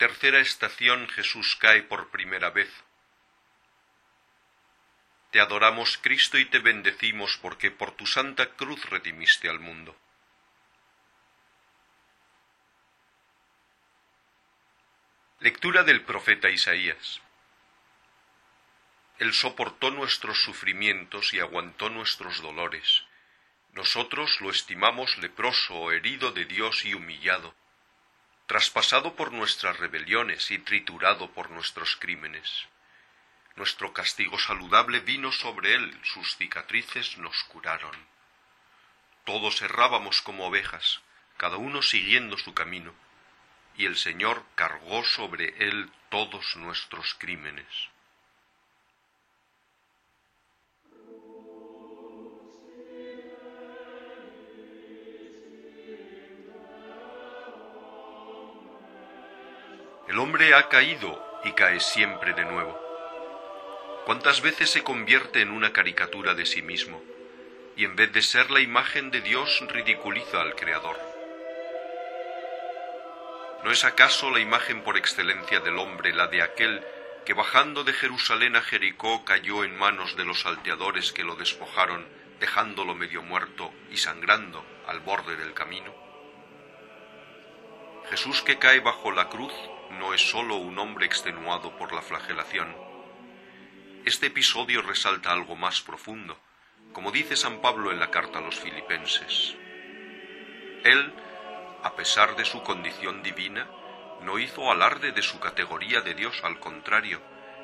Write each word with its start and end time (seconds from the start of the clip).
Tercera 0.00 0.40
estación 0.40 1.06
Jesús 1.10 1.56
cae 1.56 1.82
por 1.82 2.08
primera 2.08 2.48
vez. 2.48 2.72
Te 5.30 5.42
adoramos 5.42 5.98
Cristo 5.98 6.38
y 6.38 6.46
te 6.46 6.58
bendecimos 6.58 7.36
porque 7.36 7.70
por 7.70 7.92
tu 7.92 8.06
santa 8.06 8.46
cruz 8.54 8.82
redimiste 8.88 9.50
al 9.50 9.60
mundo. 9.60 9.94
Lectura 15.40 15.82
del 15.82 16.02
profeta 16.06 16.48
Isaías. 16.48 17.20
Él 19.18 19.34
soportó 19.34 19.90
nuestros 19.90 20.42
sufrimientos 20.42 21.34
y 21.34 21.40
aguantó 21.40 21.90
nuestros 21.90 22.40
dolores. 22.40 23.04
Nosotros 23.74 24.40
lo 24.40 24.48
estimamos 24.48 25.18
leproso, 25.18 25.92
herido 25.92 26.32
de 26.32 26.46
Dios 26.46 26.86
y 26.86 26.94
humillado, 26.94 27.54
traspasado 28.50 29.14
por 29.14 29.30
nuestras 29.32 29.78
rebeliones 29.78 30.50
y 30.50 30.58
triturado 30.58 31.30
por 31.30 31.52
nuestros 31.52 31.94
crímenes. 31.94 32.66
Nuestro 33.54 33.92
castigo 33.92 34.40
saludable 34.40 34.98
vino 34.98 35.30
sobre 35.30 35.72
él, 35.74 35.96
sus 36.02 36.36
cicatrices 36.36 37.16
nos 37.18 37.44
curaron. 37.44 37.94
Todos 39.24 39.62
errábamos 39.62 40.20
como 40.22 40.46
ovejas, 40.46 41.00
cada 41.36 41.58
uno 41.58 41.80
siguiendo 41.80 42.36
su 42.38 42.52
camino 42.52 42.92
y 43.76 43.86
el 43.86 43.96
Señor 43.96 44.44
cargó 44.56 45.04
sobre 45.04 45.54
él 45.68 45.88
todos 46.08 46.56
nuestros 46.56 47.14
crímenes. 47.20 47.68
El 60.10 60.18
hombre 60.18 60.54
ha 60.54 60.68
caído 60.68 61.24
y 61.44 61.52
cae 61.52 61.78
siempre 61.78 62.32
de 62.32 62.44
nuevo. 62.44 62.76
¿Cuántas 64.06 64.42
veces 64.42 64.68
se 64.68 64.82
convierte 64.82 65.40
en 65.40 65.52
una 65.52 65.72
caricatura 65.72 66.34
de 66.34 66.46
sí 66.46 66.62
mismo 66.62 67.00
y 67.76 67.84
en 67.84 67.94
vez 67.94 68.12
de 68.12 68.20
ser 68.20 68.50
la 68.50 68.58
imagen 68.58 69.12
de 69.12 69.20
Dios 69.20 69.62
ridiculiza 69.68 70.40
al 70.40 70.56
Creador? 70.56 70.98
¿No 73.62 73.70
es 73.70 73.84
acaso 73.84 74.30
la 74.30 74.40
imagen 74.40 74.82
por 74.82 74.96
excelencia 74.96 75.60
del 75.60 75.78
hombre 75.78 76.12
la 76.12 76.26
de 76.26 76.42
aquel 76.42 76.82
que 77.24 77.32
bajando 77.32 77.84
de 77.84 77.92
Jerusalén 77.92 78.56
a 78.56 78.62
Jericó 78.62 79.24
cayó 79.24 79.62
en 79.62 79.78
manos 79.78 80.16
de 80.16 80.24
los 80.24 80.40
salteadores 80.40 81.12
que 81.12 81.22
lo 81.22 81.36
despojaron, 81.36 82.04
dejándolo 82.40 82.96
medio 82.96 83.22
muerto 83.22 83.72
y 83.92 83.96
sangrando 83.96 84.64
al 84.88 84.98
borde 84.98 85.36
del 85.36 85.54
camino? 85.54 85.94
Jesús 88.10 88.42
que 88.42 88.58
cae 88.58 88.80
bajo 88.80 89.12
la 89.12 89.28
cruz 89.28 89.52
no 89.98 90.14
es 90.14 90.30
sólo 90.30 90.56
un 90.56 90.78
hombre 90.78 91.06
extenuado 91.06 91.76
por 91.76 91.92
la 91.92 92.02
flagelación. 92.02 92.76
Este 94.04 94.26
episodio 94.26 94.82
resalta 94.82 95.32
algo 95.32 95.56
más 95.56 95.80
profundo, 95.80 96.38
como 96.92 97.10
dice 97.10 97.36
San 97.36 97.60
Pablo 97.60 97.90
en 97.92 98.00
la 98.00 98.10
carta 98.10 98.38
a 98.38 98.42
los 98.42 98.58
filipenses. 98.58 99.54
Él 100.84 101.12
a 101.82 101.94
pesar 101.96 102.36
de 102.36 102.44
su 102.44 102.62
condición 102.62 103.22
divina, 103.22 103.66
no 104.22 104.38
hizo 104.38 104.70
alarde 104.70 105.12
de 105.12 105.22
su 105.22 105.40
categoría 105.40 106.02
de 106.02 106.14
Dios, 106.14 106.42
al 106.44 106.60
contrario, 106.60 107.20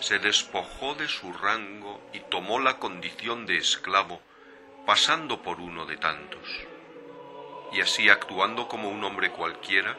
se 0.00 0.18
despojó 0.18 0.94
de 0.94 1.08
su 1.08 1.32
rango 1.32 2.00
y 2.12 2.20
tomó 2.20 2.58
la 2.58 2.78
condición 2.78 3.44
de 3.44 3.58
esclavo, 3.58 4.22
pasando 4.86 5.42
por 5.42 5.60
uno 5.60 5.84
de 5.84 5.98
tantos. 5.98 6.48
Y 7.72 7.82
así, 7.82 8.08
actuando 8.08 8.66
como 8.66 8.88
un 8.88 9.04
hombre 9.04 9.30
cualquiera, 9.30 9.94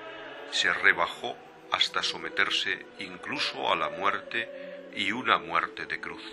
se 0.51 0.73
rebajó 0.73 1.37
hasta 1.71 2.03
someterse 2.03 2.85
incluso 2.99 3.71
a 3.71 3.75
la 3.75 3.89
muerte 3.89 4.89
y 4.95 5.11
una 5.11 5.37
muerte 5.37 5.85
de 5.85 5.99
cruz. 5.99 6.23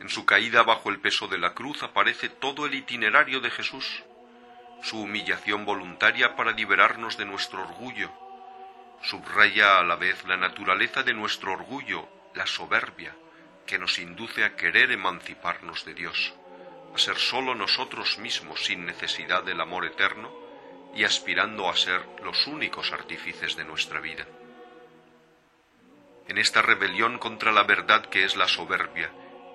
En 0.00 0.08
su 0.08 0.24
caída 0.24 0.62
bajo 0.62 0.90
el 0.90 1.00
peso 1.00 1.26
de 1.26 1.38
la 1.38 1.54
cruz 1.54 1.82
aparece 1.82 2.28
todo 2.28 2.66
el 2.66 2.74
itinerario 2.74 3.40
de 3.40 3.50
Jesús, 3.50 4.04
su 4.82 5.00
humillación 5.00 5.64
voluntaria 5.64 6.36
para 6.36 6.52
liberarnos 6.52 7.16
de 7.16 7.24
nuestro 7.24 7.62
orgullo. 7.62 8.12
Subraya 9.02 9.78
a 9.78 9.82
la 9.82 9.96
vez 9.96 10.24
la 10.24 10.36
naturaleza 10.36 11.02
de 11.02 11.14
nuestro 11.14 11.52
orgullo, 11.52 12.08
la 12.34 12.46
soberbia, 12.46 13.14
que 13.66 13.78
nos 13.78 13.98
induce 13.98 14.44
a 14.44 14.54
querer 14.54 14.92
emanciparnos 14.92 15.84
de 15.84 15.94
Dios, 15.94 16.32
a 16.94 16.98
ser 16.98 17.16
sólo 17.16 17.56
nosotros 17.56 18.18
mismos 18.18 18.64
sin 18.64 18.86
necesidad 18.86 19.42
del 19.42 19.60
amor 19.60 19.84
eterno 19.84 20.47
y 20.98 21.04
aspirando 21.04 21.68
a 21.68 21.76
ser 21.76 22.04
los 22.24 22.48
únicos 22.48 22.90
artífices 22.90 23.54
de 23.54 23.64
nuestra 23.64 24.00
vida. 24.00 24.26
En 26.26 26.38
esta 26.38 26.60
rebelión 26.60 27.20
contra 27.20 27.52
la 27.52 27.62
verdad 27.62 28.06
que 28.06 28.24
es 28.24 28.34
la 28.34 28.48
soberbia, 28.48 29.08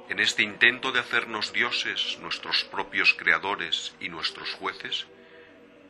en 0.07 0.21
este 0.21 0.41
intento 0.41 0.93
de 0.93 1.01
hacernos 1.01 1.51
dioses, 1.51 2.17
nuestros 2.21 2.63
propios 2.63 3.13
creadores 3.15 3.93
y 3.99 4.07
nuestros 4.07 4.53
jueces, 4.53 5.05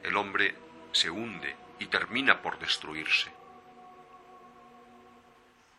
el 0.01 0.17
hombre 0.17 0.55
se 0.91 1.11
hunde 1.11 1.55
y 1.77 1.85
termina 1.85 2.41
por 2.41 2.57
destruirse. 2.57 3.31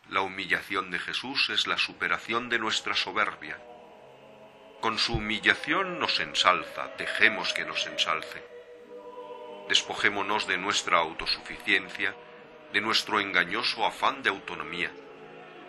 La 0.09 0.21
humillación 0.21 0.89
de 0.89 0.99
Jesús 0.99 1.49
es 1.49 1.67
la 1.67 1.77
superación 1.77 2.47
de 2.47 2.59
nuestra 2.59 2.95
soberbia. 2.95 3.59
Con 4.79 4.99
su 4.99 5.15
humillación 5.15 5.99
nos 5.99 6.21
ensalza, 6.21 6.93
dejemos 6.97 7.51
que 7.51 7.65
nos 7.65 7.85
ensalce. 7.87 8.54
Despojémonos 9.67 10.47
de 10.47 10.57
nuestra 10.57 10.99
autosuficiencia, 10.99 12.15
de 12.71 12.81
nuestro 12.81 13.19
engañoso 13.19 13.85
afán 13.85 14.21
de 14.21 14.29
autonomía, 14.29 14.91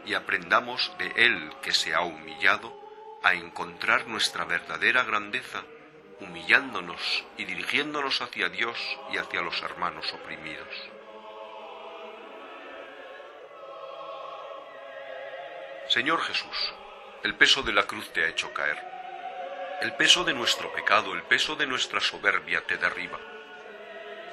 y 0.04 0.14
aprendamos 0.14 0.92
de 0.98 1.12
Él 1.16 1.52
que 1.62 1.72
se 1.72 1.94
ha 1.94 2.02
humillado 2.02 2.78
a 3.22 3.34
encontrar 3.34 4.06
nuestra 4.06 4.44
verdadera 4.44 5.02
grandeza, 5.02 5.62
humillándonos 6.20 7.24
y 7.36 7.44
dirigiéndonos 7.44 8.20
hacia 8.22 8.48
Dios 8.48 8.78
y 9.12 9.18
hacia 9.18 9.42
los 9.42 9.60
hermanos 9.62 10.12
oprimidos. 10.12 10.68
Señor 15.88 16.20
Jesús, 16.22 16.74
el 17.22 17.34
peso 17.36 17.62
de 17.62 17.72
la 17.72 17.84
cruz 17.84 18.12
te 18.12 18.24
ha 18.24 18.28
hecho 18.28 18.52
caer. 18.52 18.76
El 19.80 19.94
peso 19.94 20.24
de 20.24 20.34
nuestro 20.34 20.72
pecado, 20.72 21.14
el 21.14 21.22
peso 21.22 21.56
de 21.56 21.66
nuestra 21.66 22.00
soberbia 22.00 22.62
te 22.66 22.76
derriba. 22.76 23.18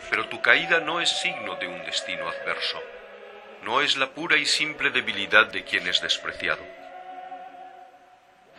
Pero 0.10 0.28
tu 0.28 0.42
caída 0.42 0.80
no 0.80 1.02
es 1.02 1.10
signo 1.10 1.56
de 1.56 1.68
un 1.68 1.84
destino 1.86 2.28
adverso 2.28 2.82
no 3.64 3.82
es 3.82 3.96
la 3.98 4.10
pura 4.10 4.36
y 4.38 4.46
simple 4.46 4.90
debilidad 4.90 5.48
de 5.48 5.64
quien 5.64 5.88
es 5.88 6.02
despreciado. 6.02 6.64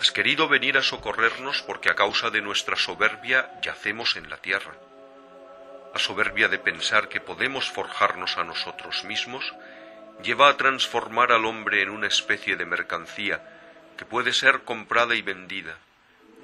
Has 0.01 0.11
querido 0.11 0.49
venir 0.49 0.77
a 0.79 0.83
socorrernos 0.83 1.63
porque 1.63 1.91
a 1.91 1.95
causa 1.95 2.31
de 2.31 2.41
nuestra 2.41 2.77
soberbia 2.77 3.51
yacemos 3.63 4.17
en 4.17 4.29
la 4.31 4.39
tierra. 4.39 4.73
La 5.93 6.01
soberbia 6.01 6.49
de 6.49 6.59
pensar 6.59 7.09
que 7.09 7.21
podemos 7.21 7.71
forjarnos 7.71 8.37
a 8.39 8.45
nosotros 8.45 9.05
mismos 9.05 9.55
lleva 10.23 10.49
a 10.49 10.57
transformar 10.57 11.33
al 11.33 11.45
hombre 11.45 11.83
en 11.83 11.91
una 11.91 12.09
especie 12.09 12.57
de 12.57 12.65
mercancía 12.65 13.43
que 13.97 14.05
puede 14.05 14.33
ser 14.33 14.63
comprada 14.63 15.15
y 15.15 15.23
vendida, 15.23 15.77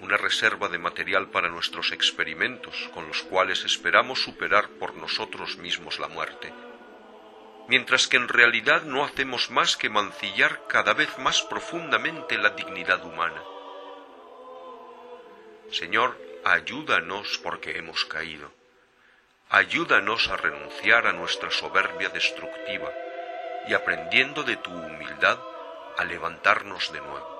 una 0.02 0.16
reserva 0.16 0.68
de 0.68 0.78
material 0.78 1.28
para 1.28 1.48
nuestros 1.48 1.92
experimentos 1.92 2.90
con 2.94 3.06
los 3.06 3.22
cuales 3.22 3.64
esperamos 3.64 4.22
superar 4.22 4.68
por 4.78 4.94
nosotros 4.94 5.56
mismos 5.58 5.98
la 5.98 6.08
muerte 6.08 6.52
mientras 7.70 8.08
que 8.08 8.16
en 8.16 8.26
realidad 8.26 8.82
no 8.82 9.04
hacemos 9.04 9.48
más 9.52 9.76
que 9.76 9.88
mancillar 9.88 10.62
cada 10.66 10.92
vez 10.92 11.16
más 11.18 11.42
profundamente 11.42 12.36
la 12.36 12.50
dignidad 12.50 13.04
humana. 13.04 13.40
Señor, 15.70 16.18
ayúdanos 16.44 17.38
porque 17.38 17.78
hemos 17.78 18.04
caído. 18.06 18.50
Ayúdanos 19.50 20.28
a 20.30 20.36
renunciar 20.36 21.06
a 21.06 21.12
nuestra 21.12 21.52
soberbia 21.52 22.08
destructiva 22.08 22.90
y 23.68 23.74
aprendiendo 23.74 24.42
de 24.42 24.56
tu 24.56 24.72
humildad 24.72 25.38
a 25.96 26.04
levantarnos 26.04 26.92
de 26.92 27.00
nuevo. 27.00 27.39